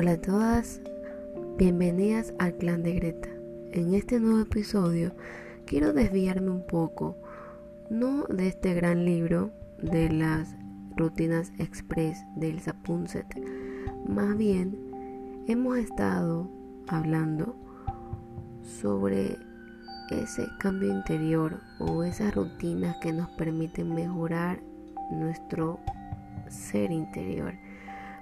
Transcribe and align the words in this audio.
Hola 0.00 0.12
a 0.12 0.20
todas, 0.20 0.80
bienvenidas 1.56 2.32
al 2.38 2.54
clan 2.54 2.84
de 2.84 2.92
Greta. 2.92 3.30
En 3.72 3.94
este 3.94 4.20
nuevo 4.20 4.38
episodio 4.38 5.12
quiero 5.66 5.92
desviarme 5.92 6.52
un 6.52 6.64
poco, 6.64 7.16
no 7.90 8.22
de 8.28 8.46
este 8.46 8.74
gran 8.74 9.04
libro 9.04 9.50
de 9.82 10.08
las 10.08 10.54
rutinas 10.96 11.50
express 11.58 12.16
del 12.36 12.60
Sapunset, 12.60 13.26
más 14.06 14.38
bien 14.38 14.78
hemos 15.48 15.76
estado 15.78 16.48
hablando 16.86 17.56
sobre 18.62 19.36
ese 20.10 20.46
cambio 20.60 20.92
interior 20.92 21.58
o 21.80 22.04
esas 22.04 22.36
rutinas 22.36 22.96
que 23.02 23.12
nos 23.12 23.28
permiten 23.30 23.92
mejorar 23.92 24.60
nuestro 25.10 25.80
ser 26.48 26.92
interior. 26.92 27.52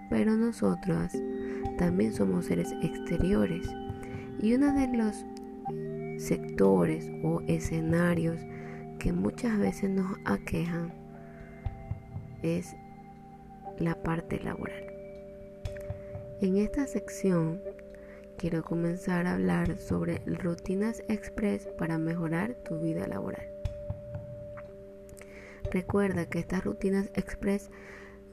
Pero 0.09 0.37
nosotras 0.37 1.13
también 1.79 2.13
somos 2.13 2.47
seres 2.47 2.73
exteriores. 2.83 3.69
Y 4.41 4.55
uno 4.55 4.73
de 4.73 4.89
los 4.97 5.25
sectores 6.19 7.11
o 7.23 7.43
escenarios 7.47 8.41
que 8.99 9.13
muchas 9.13 9.59
veces 9.59 9.91
nos 9.91 10.17
aquejan 10.25 10.93
es 12.43 12.75
la 13.79 14.03
parte 14.03 14.41
laboral. 14.41 14.85
En 16.41 16.57
esta 16.59 16.87
sección 16.87 17.61
quiero 18.37 18.63
comenzar 18.63 19.27
a 19.27 19.35
hablar 19.35 19.79
sobre 19.79 20.19
rutinas 20.27 21.03
express 21.09 21.67
para 21.79 21.99
mejorar 21.99 22.55
tu 22.65 22.79
vida 22.79 23.07
laboral. 23.07 23.47
Recuerda 25.71 26.27
que 26.27 26.39
estas 26.39 26.65
rutinas 26.65 27.11
express 27.15 27.71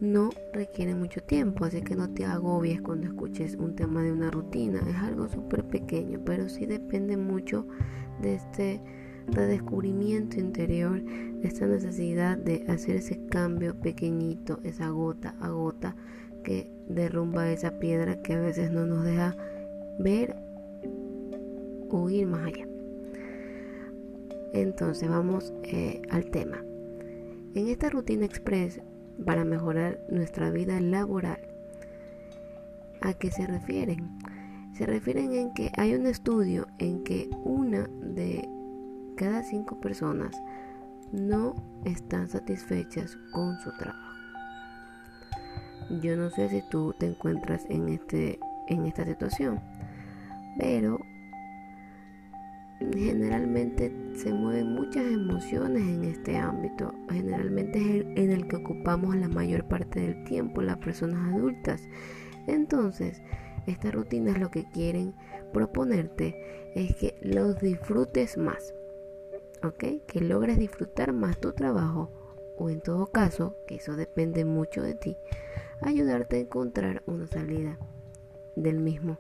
no 0.03 0.31
requiere 0.51 0.95
mucho 0.95 1.23
tiempo, 1.23 1.63
así 1.63 1.81
que 1.81 1.95
no 1.95 2.09
te 2.09 2.25
agobies 2.25 2.81
cuando 2.81 3.07
escuches 3.07 3.55
un 3.55 3.73
tema 3.73 4.03
de 4.03 4.11
una 4.11 4.29
rutina. 4.29 4.81
Es 4.87 4.97
algo 4.97 5.29
súper 5.29 5.63
pequeño, 5.63 6.19
pero 6.25 6.49
sí 6.49 6.65
depende 6.65 7.15
mucho 7.15 7.65
de 8.21 8.35
este 8.35 8.81
redescubrimiento 9.27 10.41
interior, 10.41 11.01
de 11.01 11.47
esta 11.47 11.67
necesidad 11.67 12.37
de 12.37 12.65
hacer 12.67 12.97
ese 12.97 13.25
cambio 13.27 13.79
pequeñito, 13.79 14.59
esa 14.63 14.89
gota 14.89 15.35
a 15.39 15.49
gota 15.49 15.95
que 16.43 16.69
derrumba 16.89 17.49
esa 17.49 17.79
piedra 17.79 18.21
que 18.21 18.33
a 18.33 18.41
veces 18.41 18.71
no 18.71 18.85
nos 18.85 19.05
deja 19.05 19.37
ver 19.99 20.35
o 21.89 22.09
ir 22.09 22.27
más 22.27 22.45
allá. 22.45 22.67
Entonces 24.51 25.07
vamos 25.07 25.53
eh, 25.63 26.01
al 26.09 26.29
tema. 26.29 26.61
En 27.55 27.67
esta 27.67 27.89
rutina 27.89 28.25
express 28.25 28.81
para 29.25 29.43
mejorar 29.43 29.99
nuestra 30.09 30.49
vida 30.49 30.79
laboral. 30.79 31.39
¿A 33.01 33.13
qué 33.13 33.31
se 33.31 33.45
refieren? 33.45 34.17
Se 34.77 34.85
refieren 34.85 35.33
en 35.33 35.53
que 35.53 35.71
hay 35.77 35.93
un 35.93 36.07
estudio 36.07 36.67
en 36.79 37.03
que 37.03 37.29
una 37.43 37.87
de 38.01 38.47
cada 39.15 39.43
cinco 39.43 39.79
personas 39.79 40.35
no 41.11 41.55
están 41.85 42.29
satisfechas 42.29 43.17
con 43.31 43.59
su 43.59 43.71
trabajo. 43.77 43.99
Yo 46.01 46.17
no 46.17 46.29
sé 46.29 46.49
si 46.49 46.63
tú 46.69 46.95
te 46.97 47.05
encuentras 47.05 47.65
en, 47.69 47.89
este, 47.89 48.39
en 48.67 48.85
esta 48.85 49.05
situación, 49.05 49.59
pero 50.57 50.99
generalmente 52.95 53.91
se 54.15 54.33
mueven 54.33 54.73
muchas 54.73 55.05
emociones 55.05 55.83
en 55.83 56.03
este 56.03 56.37
ámbito. 56.37 56.93
Generalmente 57.09 57.79
es 57.79 58.05
en 58.17 58.31
el 58.31 58.47
que 58.47 58.57
ocupamos 58.57 59.15
la 59.15 59.27
mayor 59.27 59.67
parte 59.67 60.01
del 60.01 60.23
tiempo 60.23 60.61
las 60.61 60.77
personas 60.77 61.33
adultas. 61.33 61.81
Entonces, 62.47 63.21
estas 63.67 63.93
rutinas 63.93 64.39
lo 64.39 64.51
que 64.51 64.65
quieren 64.71 65.13
proponerte 65.53 66.71
es 66.75 66.95
que 66.95 67.15
los 67.21 67.59
disfrutes 67.59 68.37
más. 68.37 68.73
¿Ok? 69.63 69.83
Que 70.07 70.19
logres 70.19 70.57
disfrutar 70.57 71.13
más 71.13 71.39
tu 71.39 71.53
trabajo 71.53 72.11
o 72.57 72.69
en 72.69 72.81
todo 72.81 73.07
caso, 73.07 73.57
que 73.67 73.75
eso 73.75 73.95
depende 73.95 74.45
mucho 74.45 74.81
de 74.81 74.93
ti, 74.93 75.17
ayudarte 75.81 76.37
a 76.37 76.39
encontrar 76.39 77.03
una 77.07 77.27
salida 77.27 77.79
del 78.55 78.79
mismo 78.79 79.17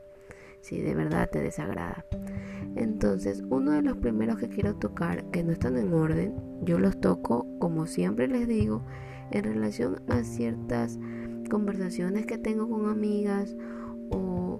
si 0.63 0.81
de 0.81 0.95
verdad 0.95 1.29
te 1.29 1.41
desagrada. 1.41 2.05
Entonces, 2.75 3.43
uno 3.49 3.71
de 3.71 3.83
los 3.83 3.97
primeros 3.97 4.39
que 4.39 4.47
quiero 4.47 4.75
tocar, 4.75 5.25
que 5.25 5.43
no 5.43 5.51
están 5.51 5.77
en 5.77 5.93
orden, 5.93 6.33
yo 6.61 6.79
los 6.79 6.99
toco, 6.99 7.45
como 7.59 7.85
siempre 7.85 8.27
les 8.27 8.47
digo, 8.47 8.81
en 9.31 9.43
relación 9.43 10.01
a 10.07 10.23
ciertas 10.23 10.97
conversaciones 11.49 12.25
que 12.25 12.37
tengo 12.37 12.67
con 12.69 12.89
amigas 12.89 13.55
o 14.09 14.59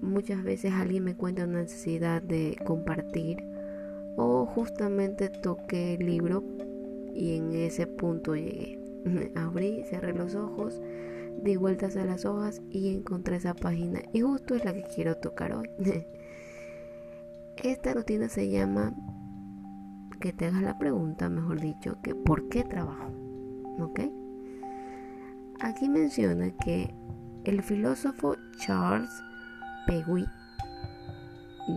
muchas 0.00 0.42
veces 0.44 0.72
alguien 0.72 1.04
me 1.04 1.16
cuenta 1.16 1.44
una 1.44 1.60
necesidad 1.60 2.22
de 2.22 2.56
compartir 2.64 3.38
o 4.16 4.46
justamente 4.46 5.28
toqué 5.28 5.94
el 5.94 6.06
libro 6.06 6.44
y 7.14 7.36
en 7.36 7.52
ese 7.52 7.86
punto 7.86 8.34
llegué. 8.36 8.78
Abrí, 9.34 9.82
cerré 9.84 10.14
los 10.14 10.34
ojos 10.34 10.80
di 11.42 11.56
vueltas 11.56 11.96
a 11.96 12.04
las 12.04 12.24
hojas 12.24 12.62
y 12.70 12.94
encontré 12.94 13.36
esa 13.36 13.54
página 13.54 14.00
y 14.12 14.20
justo 14.20 14.54
es 14.54 14.64
la 14.64 14.72
que 14.72 14.84
quiero 14.94 15.16
tocar 15.16 15.52
hoy. 15.52 15.70
Esta 17.56 17.92
rutina 17.94 18.28
se 18.28 18.48
llama 18.48 18.94
que 20.20 20.32
te 20.32 20.46
hagas 20.46 20.62
la 20.62 20.78
pregunta, 20.78 21.28
mejor 21.28 21.60
dicho, 21.60 21.96
que 22.02 22.14
¿por 22.14 22.48
qué 22.48 22.62
trabajo? 22.62 23.10
¿Ok? 23.80 24.00
Aquí 25.60 25.88
menciona 25.88 26.50
que 26.64 26.94
el 27.44 27.62
filósofo 27.62 28.36
Charles 28.58 29.10
Peguy, 29.86 30.26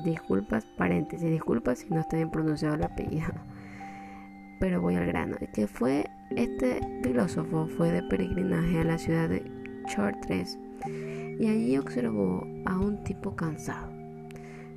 disculpas, 0.03 0.65
paréntesis, 0.77 1.29
disculpas 1.29 1.79
si 1.79 1.89
no 1.89 2.01
está 2.01 2.17
bien 2.17 2.31
pronunciado 2.31 2.75
el 2.75 2.83
apellido, 2.83 3.31
pero 4.59 4.81
voy 4.81 4.95
al 4.95 5.05
grano, 5.05 5.37
que 5.53 5.67
fue 5.67 6.05
este 6.35 6.79
filósofo 7.03 7.67
fue 7.67 7.91
de 7.91 8.03
peregrinaje 8.03 8.79
a 8.79 8.83
la 8.83 8.97
ciudad 8.97 9.29
de 9.29 9.43
Chartres 9.87 10.57
y 10.87 11.47
allí 11.47 11.77
observó 11.77 12.45
a 12.65 12.77
un 12.77 13.03
tipo 13.03 13.35
cansado 13.35 13.91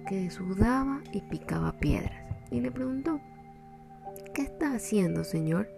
que 0.09 0.31
sudaba 0.31 1.03
y 1.12 1.22
picaba 1.22 1.72
piedras 1.78 2.27
y 2.50 2.61
le 2.61 2.71
preguntó, 2.71 3.21
¿qué 4.34 4.43
está 4.43 4.75
haciendo, 4.75 5.25
señor? 5.25 5.69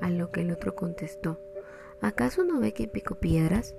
A 0.00 0.10
lo 0.10 0.30
que 0.30 0.42
el 0.42 0.50
otro 0.50 0.74
contestó, 0.74 1.40
¿acaso 2.00 2.44
no 2.44 2.60
ve 2.60 2.74
que 2.74 2.88
pico 2.88 3.14
piedras? 3.14 3.74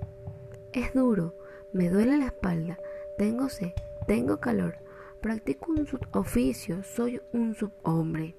Es 0.72 0.94
duro, 0.94 1.36
me 1.72 1.90
duele 1.90 2.18
la 2.18 2.26
espalda, 2.26 2.78
tengo 3.18 3.48
sed, 3.48 3.72
tengo 4.06 4.40
calor, 4.40 4.78
practico 5.20 5.72
un 5.72 5.86
suboficio, 5.86 6.82
soy 6.82 7.20
un 7.32 7.54
subhombre. 7.54 8.34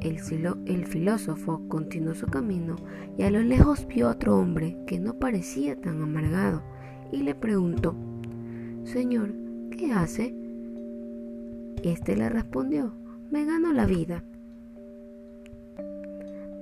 El, 0.00 0.86
filósofo 0.86 1.62
continuó 1.68 2.14
su 2.14 2.26
camino 2.26 2.76
y 3.16 3.24
a 3.24 3.30
lo 3.30 3.40
lejos 3.40 3.86
vio 3.86 4.08
a 4.08 4.12
otro 4.12 4.38
hombre 4.38 4.78
que 4.86 4.98
no 4.98 5.14
parecía 5.14 5.76
tan 5.80 6.00
amargado 6.02 6.62
y 7.12 7.22
le 7.22 7.34
preguntó, 7.34 7.94
Señor, 8.84 9.34
¿qué 9.70 9.92
hace? 9.92 10.34
Este 11.82 12.16
le 12.16 12.28
respondió, 12.28 12.94
me 13.30 13.44
gano 13.44 13.72
la 13.72 13.86
vida. 13.86 14.24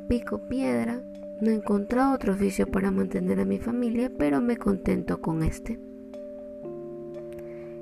Pico 0.08 0.46
piedra, 0.48 1.02
no 1.40 1.50
he 1.50 1.54
encontrado 1.54 2.14
otro 2.14 2.32
oficio 2.32 2.66
para 2.66 2.90
mantener 2.90 3.40
a 3.40 3.44
mi 3.44 3.58
familia, 3.58 4.10
pero 4.16 4.40
me 4.40 4.56
contento 4.56 5.20
con 5.20 5.42
este. 5.42 5.78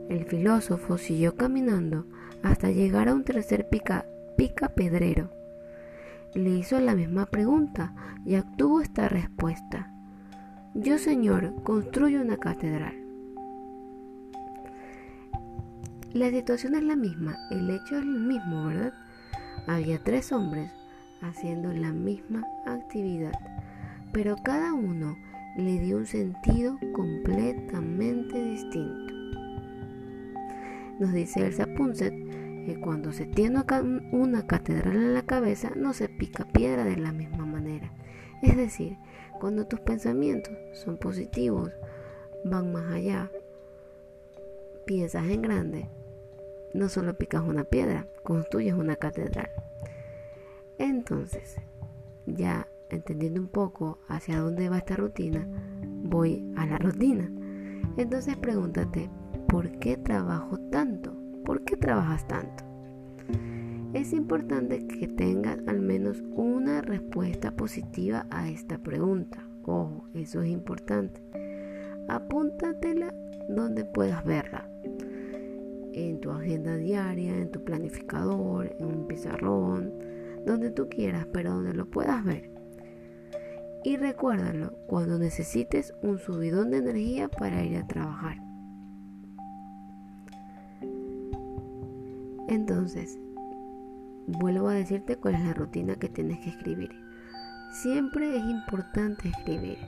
El 0.09 0.25
filósofo 0.25 0.99
siguió 0.99 1.35
caminando 1.35 2.07
hasta 2.43 2.71
llegar 2.71 3.09
a 3.09 3.15
un 3.15 3.25
tercer 3.25 3.69
pica 3.69 4.07
Pica 4.37 4.69
Pedrero. 4.69 5.31
Le 6.35 6.51
hizo 6.51 6.81
la 6.81 6.95
misma 6.95 7.27
pregunta 7.27 7.95
y 8.25 8.37
obtuvo 8.37 8.81
esta 8.81 9.09
respuesta. 9.09 9.93
Yo, 10.75 10.99
señor, 10.99 11.63
construyo 11.63 12.21
una 12.21 12.37
catedral. 12.37 12.95
La 16.13 16.31
situación 16.31 16.75
es 16.75 16.83
la 16.83 16.97
misma, 16.97 17.37
el 17.51 17.71
hecho 17.71 17.97
es 17.97 18.03
el 18.03 18.21
mismo, 18.21 18.67
¿verdad? 18.67 18.93
Había 19.69 20.03
tres 20.03 20.33
hombres 20.33 20.71
haciendo 21.21 21.73
la 21.73 21.93
misma 21.93 22.45
actividad, 22.67 23.33
pero 24.13 24.37
cada 24.45 24.73
uno 24.75 25.17
le 25.57 25.79
dio 25.79 25.97
un 25.97 26.07
sentido 26.07 26.79
completamente 26.93 28.45
distinto. 28.45 29.15
Nos 30.99 31.13
dice 31.13 31.47
Elsa 31.47 31.67
Punset 31.77 32.15
que 32.65 32.81
cuando 32.81 33.13
se 33.13 33.27
tiene 33.27 33.63
una 34.13 34.47
catedral 34.47 34.97
en 34.97 35.15
la 35.15 35.23
cabeza 35.23 35.73
no 35.77 35.93
se 35.93 36.09
pica 36.09 36.47
piedra 36.47 36.85
de 36.85 36.97
la 36.97 37.13
misma 37.13 37.47
manera. 37.47 37.93
Es 38.43 38.57
decir, 38.57 38.97
cuando 39.41 39.67
tus 39.67 39.81
pensamientos 39.81 40.53
son 40.73 40.97
positivos, 40.97 41.71
van 42.45 42.73
más 42.73 42.93
allá, 42.93 43.31
piensas 44.87 45.27
en 45.27 45.43
grande, 45.43 45.89
no 46.73 46.89
solo 46.89 47.17
picas 47.17 47.43
una 47.43 47.65
piedra, 47.65 48.07
construyes 48.23 48.75
una 48.75 48.97
catedral. 48.97 49.51
Entonces, 50.79 51.57
ya 52.27 52.69
entendiendo 52.91 53.41
un 53.41 53.49
poco 53.49 53.99
hacia 54.09 54.39
dónde 54.39 54.69
va 54.69 54.79
esta 54.79 54.97
rutina, 54.97 55.47
voy 56.03 56.53
a 56.57 56.67
la 56.67 56.79
rutina. 56.79 57.31
Entonces 57.97 58.37
pregúntate, 58.37 59.11
¿por 59.49 59.79
qué 59.79 59.97
trabajo 59.97 60.59
tanto? 60.71 61.24
¿Por 61.45 61.63
qué 61.65 61.77
trabajas 61.77 62.27
tanto? 62.27 62.65
Es 63.93 64.13
importante 64.13 64.87
que 64.87 65.07
tengas 65.07 65.59
al 65.67 65.81
menos 65.81 66.23
una 66.35 66.81
respuesta 66.81 67.51
positiva 67.51 68.27
a 68.31 68.49
esta 68.49 68.79
pregunta. 68.79 69.47
Ojo, 69.65 70.09
eso 70.15 70.41
es 70.43 70.49
importante. 70.49 71.21
Apúntatela 72.09 73.15
donde 73.49 73.85
puedas 73.85 74.25
verla. 74.25 74.69
En 75.93 76.21
tu 76.21 76.31
agenda 76.31 76.77
diaria, 76.77 77.37
en 77.37 77.51
tu 77.51 77.63
planificador, 77.63 78.75
en 78.79 78.87
un 78.87 79.07
pizarrón, 79.07 79.93
donde 80.47 80.71
tú 80.71 80.89
quieras, 80.89 81.27
pero 81.31 81.53
donde 81.53 81.75
lo 81.75 81.91
puedas 81.91 82.25
ver. 82.25 82.51
Y 83.85 83.99
recuérdalo 83.99 84.73
cuando 84.87 85.19
necesites 85.19 85.93
un 86.01 86.19
subidón 86.19 86.71
de 86.71 86.79
energía 86.79 87.29
para 87.29 87.63
ir 87.63 87.77
a 87.77 87.87
trabajar. 87.87 88.44
Entonces, 92.55 93.19
vuelvo 94.29 94.69
a 94.69 94.75
decirte 94.75 95.17
cuál 95.17 95.35
es 95.35 95.45
la 95.45 95.55
rutina 95.55 95.97
que 95.97 96.09
tienes 96.09 96.39
que 96.39 96.51
escribir. 96.51 96.91
Siempre 97.83 98.37
es 98.37 98.45
importante 98.45 99.29
escribir. 99.29 99.79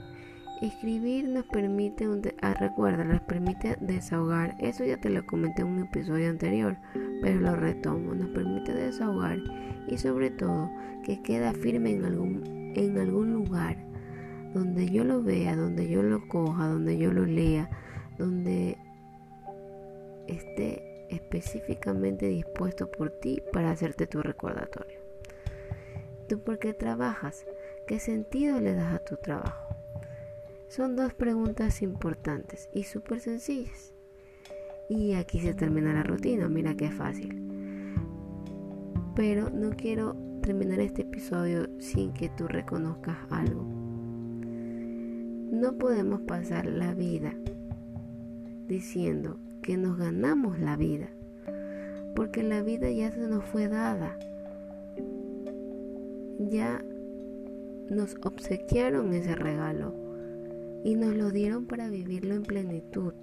Escribir 0.61 1.29
nos 1.29 1.45
permite, 1.45 2.09
un 2.09 2.21
ah, 2.41 2.55
recuerda, 2.55 3.05
nos 3.05 3.21
permite 3.21 3.77
desahogar. 3.79 4.57
Eso 4.59 4.83
ya 4.83 4.97
te 4.97 5.09
lo 5.09 5.25
comenté 5.25 5.61
en 5.61 5.69
un 5.69 5.79
episodio 5.85 6.29
anterior, 6.29 6.75
pero 7.21 7.39
lo 7.39 7.55
retomo. 7.55 8.13
Nos 8.13 8.29
permite 8.31 8.73
desahogar 8.73 9.39
y 9.87 9.97
sobre 9.97 10.29
todo 10.29 10.69
que 11.05 11.21
queda 11.21 11.53
firme 11.53 11.91
en 11.91 12.03
algún, 12.03 12.73
en 12.75 12.97
algún 12.97 13.31
lugar 13.31 13.77
donde 14.53 14.89
yo 14.89 15.05
lo 15.05 15.23
vea, 15.23 15.55
donde 15.55 15.87
yo 15.87 16.03
lo 16.03 16.27
coja, 16.27 16.67
donde 16.67 16.97
yo 16.97 17.13
lo 17.13 17.25
lea, 17.25 17.69
donde 18.17 18.77
esté 20.27 20.86
específicamente 21.09 22.27
dispuesto 22.27 22.89
por 22.89 23.11
ti 23.11 23.41
para 23.53 23.71
hacerte 23.71 24.07
tu 24.07 24.21
recordatorio. 24.21 24.99
¿Tú 26.27 26.39
por 26.39 26.59
qué 26.59 26.73
trabajas? 26.73 27.45
¿Qué 27.85 27.99
sentido 27.99 28.59
le 28.59 28.73
das 28.73 28.93
a 28.93 28.99
tu 28.99 29.15
trabajo? 29.15 29.75
Son 30.67 30.97
dos 30.97 31.13
preguntas 31.13 31.81
importantes 31.81 32.69
y 32.73 32.83
súper 32.83 33.21
sencillas. 33.21 33.93
Y 34.89 35.13
aquí 35.13 35.39
se 35.39 35.53
termina 35.53 35.93
la 35.93 36.03
rutina, 36.03 36.49
mira 36.49 36.75
qué 36.75 36.91
fácil. 36.91 37.43
Pero 39.15 39.49
no 39.49 39.71
quiero 39.71 40.15
terminar 40.41 40.79
este 40.79 41.03
episodio 41.03 41.69
sin 41.79 42.13
que 42.13 42.29
tú 42.29 42.47
reconozcas 42.47 43.17
algo. 43.29 43.63
No 45.51 45.77
podemos 45.77 46.21
pasar 46.21 46.65
la 46.65 46.93
vida 46.93 47.33
diciendo 48.67 49.39
que 49.67 49.75
nos 49.75 49.97
ganamos 49.97 50.61
la 50.61 50.77
vida, 50.77 51.09
porque 52.15 52.41
la 52.41 52.61
vida 52.61 52.89
ya 52.89 53.11
se 53.11 53.27
nos 53.27 53.43
fue 53.43 53.67
dada. 53.67 54.17
Ya 56.39 56.81
nos 57.89 58.15
obsequiaron 58.23 59.13
ese 59.13 59.35
regalo 59.35 59.93
y 60.85 60.95
nos 60.95 61.13
lo 61.13 61.31
dieron 61.31 61.65
para 61.65 61.89
vivirlo 61.89 62.33
en 62.33 62.43
plenitud, 62.43 63.13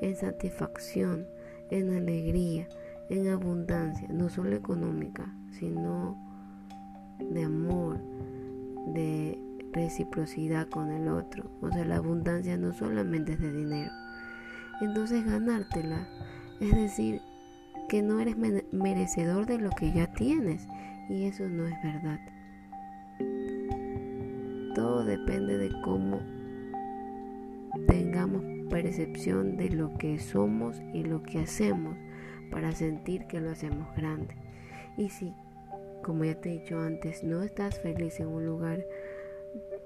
en 0.00 0.16
satisfacción, 0.16 1.26
en 1.68 1.94
alegría, 1.94 2.68
en 3.10 3.28
abundancia, 3.28 4.08
no 4.08 4.30
solo 4.30 4.56
económica, 4.56 5.30
sino 5.50 6.16
de 7.18 7.44
amor, 7.44 7.98
de 8.94 9.38
reciprocidad 9.72 10.70
con 10.70 10.90
el 10.90 11.08
otro. 11.08 11.50
O 11.60 11.70
sea, 11.70 11.84
la 11.84 11.96
abundancia 11.96 12.56
no 12.56 12.72
solamente 12.72 13.34
es 13.34 13.40
de 13.40 13.52
dinero, 13.52 13.92
entonces 14.80 15.24
ganártela 15.24 16.08
es 16.60 16.74
decir 16.74 17.20
que 17.88 18.02
no 18.02 18.20
eres 18.20 18.36
merecedor 18.72 19.46
de 19.46 19.58
lo 19.58 19.70
que 19.70 19.92
ya 19.92 20.06
tienes 20.12 20.66
y 21.08 21.24
eso 21.24 21.48
no 21.48 21.66
es 21.66 21.74
verdad. 21.82 22.20
Todo 24.74 25.04
depende 25.04 25.58
de 25.58 25.70
cómo 25.82 26.20
tengamos 27.86 28.42
percepción 28.70 29.56
de 29.56 29.70
lo 29.70 29.92
que 29.98 30.18
somos 30.18 30.80
y 30.94 31.04
lo 31.04 31.22
que 31.22 31.40
hacemos 31.40 31.96
para 32.50 32.72
sentir 32.72 33.26
que 33.26 33.40
lo 33.40 33.50
hacemos 33.50 33.94
grande. 33.96 34.34
Y 34.96 35.10
si, 35.10 35.34
como 36.02 36.24
ya 36.24 36.40
te 36.40 36.50
he 36.50 36.60
dicho 36.60 36.80
antes, 36.80 37.22
no 37.22 37.42
estás 37.42 37.80
feliz 37.80 38.20
en 38.20 38.28
un 38.28 38.46
lugar, 38.46 38.84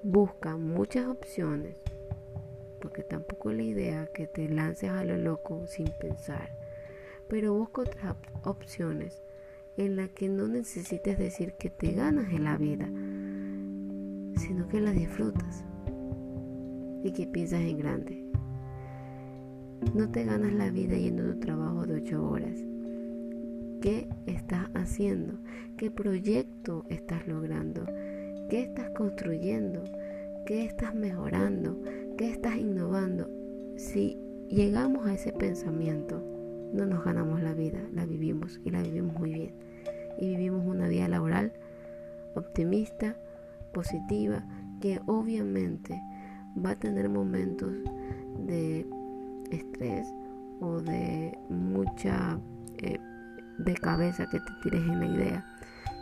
busca 0.03 0.55
muchas 0.57 1.07
opciones 1.07 1.75
porque 2.79 3.03
tampoco 3.03 3.51
es 3.51 3.57
la 3.57 3.63
idea 3.63 4.07
que 4.07 4.27
te 4.27 4.47
lances 4.49 4.89
a 4.89 5.03
lo 5.03 5.17
loco 5.17 5.67
sin 5.67 5.87
pensar. 5.99 6.57
Pero 7.27 7.53
busca 7.53 7.81
otras 7.81 8.15
opciones 8.43 9.23
en 9.77 9.95
las 9.95 10.09
que 10.09 10.29
no 10.29 10.47
necesites 10.47 11.17
decir 11.17 11.53
que 11.53 11.69
te 11.69 11.91
ganas 11.91 12.31
en 12.33 12.43
la 12.43 12.57
vida, 12.57 12.87
sino 14.39 14.67
que 14.67 14.81
la 14.81 14.91
disfrutas 14.91 15.63
y 17.03 17.11
que 17.11 17.27
piensas 17.27 17.61
en 17.61 17.77
grande. 17.77 18.25
No 19.93 20.09
te 20.09 20.25
ganas 20.25 20.53
la 20.53 20.69
vida 20.71 20.97
yendo 20.97 21.23
a 21.23 21.33
tu 21.33 21.39
trabajo 21.39 21.85
de 21.85 21.95
ocho 21.95 22.27
horas. 22.27 22.57
¿Qué 23.81 24.07
estás 24.25 24.69
haciendo? 24.73 25.33
¿Qué 25.77 25.91
proyecto 25.91 26.83
estás 26.89 27.27
logrando? 27.27 27.85
¿Qué 28.49 28.63
estás 28.63 28.89
construyendo? 28.91 29.83
¿Qué 30.45 30.65
estás 30.65 30.95
mejorando? 30.95 31.79
¿Qué 32.17 32.31
estás 32.31 32.55
innovando? 32.55 33.29
Si 33.77 34.17
llegamos 34.49 35.05
a 35.05 35.13
ese 35.13 35.31
pensamiento, 35.31 36.19
no 36.73 36.85
nos 36.85 37.03
ganamos 37.03 37.41
la 37.41 37.53
vida, 37.53 37.79
la 37.93 38.05
vivimos 38.05 38.59
y 38.65 38.71
la 38.71 38.81
vivimos 38.81 39.19
muy 39.19 39.33
bien. 39.33 39.53
Y 40.17 40.29
vivimos 40.29 40.65
una 40.65 40.87
vida 40.87 41.07
laboral 41.07 41.53
optimista, 42.35 43.15
positiva, 43.71 44.43
que 44.81 44.99
obviamente 45.05 46.01
va 46.65 46.71
a 46.71 46.79
tener 46.79 47.07
momentos 47.07 47.71
de 48.39 48.87
estrés 49.51 50.07
o 50.59 50.81
de 50.81 51.37
mucha 51.49 52.39
eh, 52.79 52.97
de 53.59 53.73
cabeza 53.75 54.27
que 54.29 54.39
te 54.39 54.51
tires 54.63 54.81
en 54.81 54.99
la 54.99 55.05
idea 55.05 55.45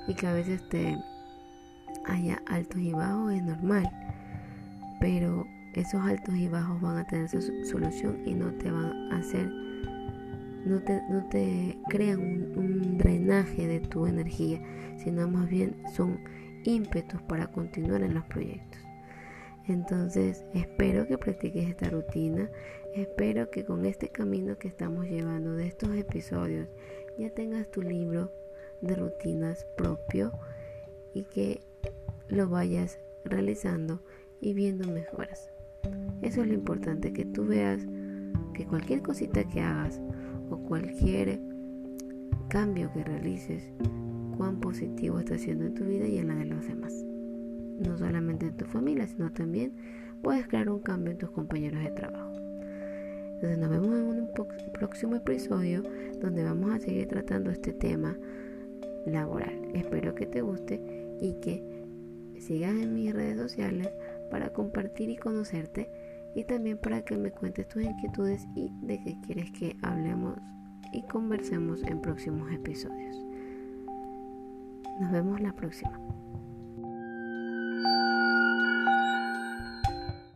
y 0.07 0.15
que 0.15 0.27
a 0.27 0.33
veces 0.33 0.67
te 0.69 0.97
haya 2.05 2.41
altos 2.47 2.79
y 2.79 2.93
bajos 2.93 3.33
es 3.33 3.43
normal 3.43 3.89
pero 4.99 5.45
esos 5.81 6.01
altos 6.01 6.35
y 6.35 6.47
bajos 6.47 6.81
van 6.81 6.97
a 6.97 7.07
tener 7.07 7.29
su 7.29 7.41
solución 7.65 8.21
y 8.25 8.33
no 8.33 8.51
te 8.53 8.71
van 8.71 9.11
a 9.11 9.17
hacer, 9.17 9.49
no 10.65 10.81
te, 10.81 11.01
no 11.09 11.27
te 11.29 11.77
crean 11.89 12.19
un, 12.19 12.57
un 12.57 12.97
drenaje 12.97 13.67
de 13.67 13.79
tu 13.79 14.05
energía, 14.07 14.61
sino 14.97 15.27
más 15.27 15.49
bien 15.49 15.75
son 15.95 16.19
ímpetus 16.63 17.21
para 17.23 17.47
continuar 17.47 18.01
en 18.01 18.13
los 18.13 18.25
proyectos. 18.25 18.81
Entonces, 19.67 20.45
espero 20.53 21.07
que 21.07 21.17
practiques 21.17 21.67
esta 21.67 21.89
rutina. 21.89 22.49
Espero 22.93 23.49
que 23.49 23.65
con 23.65 23.85
este 23.85 24.09
camino 24.09 24.57
que 24.57 24.67
estamos 24.67 25.05
llevando 25.05 25.53
de 25.53 25.67
estos 25.67 25.95
episodios 25.95 26.67
ya 27.17 27.29
tengas 27.31 27.69
tu 27.71 27.81
libro 27.81 28.31
de 28.81 28.95
rutinas 28.95 29.65
propio 29.75 30.31
y 31.13 31.23
que 31.23 31.61
lo 32.27 32.47
vayas 32.47 32.99
realizando 33.23 34.01
y 34.39 34.53
viendo 34.53 34.87
mejoras. 34.87 35.54
Eso 36.21 36.41
es 36.41 36.47
lo 36.47 36.53
importante, 36.53 37.13
que 37.13 37.25
tú 37.25 37.45
veas 37.45 37.85
que 38.53 38.65
cualquier 38.65 39.01
cosita 39.01 39.43
que 39.43 39.61
hagas 39.61 40.01
o 40.49 40.57
cualquier 40.57 41.39
cambio 42.49 42.91
que 42.93 43.03
realices, 43.03 43.71
cuán 44.37 44.59
positivo 44.59 45.19
está 45.19 45.35
haciendo 45.35 45.65
en 45.65 45.73
tu 45.73 45.83
vida 45.83 46.07
y 46.07 46.17
en 46.17 46.29
la 46.29 46.35
de 46.35 46.45
los 46.45 46.67
demás. 46.67 46.93
No 47.79 47.97
solamente 47.97 48.47
en 48.47 48.57
tu 48.57 48.65
familia, 48.65 49.07
sino 49.07 49.31
también 49.31 49.73
puedes 50.21 50.47
crear 50.47 50.69
un 50.69 50.79
cambio 50.79 51.11
en 51.11 51.17
tus 51.17 51.31
compañeros 51.31 51.83
de 51.83 51.91
trabajo. 51.91 52.33
Entonces 53.35 53.57
nos 53.57 53.69
vemos 53.69 53.89
en 53.89 54.21
un 54.21 54.29
próximo 54.73 55.17
episodio 55.17 55.83
donde 56.21 56.43
vamos 56.43 56.71
a 56.71 56.79
seguir 56.79 57.07
tratando 57.07 57.51
este 57.51 57.73
tema 57.73 58.17
laboral. 59.05 59.53
Espero 59.73 60.15
que 60.15 60.25
te 60.25 60.41
guste 60.41 60.79
y 61.21 61.33
que 61.41 61.61
sigas 62.39 62.71
en 62.71 62.93
mis 62.93 63.13
redes 63.13 63.37
sociales 63.37 63.89
para 64.35 64.49
compartir 64.49 65.09
y 65.09 65.15
conocerte 65.15 65.89
y 66.35 66.43
también 66.43 66.77
para 66.77 67.03
que 67.03 67.15
me 67.15 67.31
cuentes 67.31 67.69
tus 67.69 67.83
inquietudes 67.83 68.45
y 68.53 68.69
de 68.81 69.01
qué 69.01 69.17
quieres 69.21 69.49
que 69.51 69.77
hablemos 69.81 70.37
y 70.91 71.03
conversemos 71.03 71.81
en 71.83 72.01
próximos 72.01 72.51
episodios. 72.51 73.15
Nos 74.99 75.09
vemos 75.13 75.39
la 75.39 75.53
próxima. 75.53 75.97